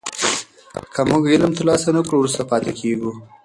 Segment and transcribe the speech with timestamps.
[0.93, 3.11] که موږ علم ترلاسه نه کړو وروسته پاتې کېږو.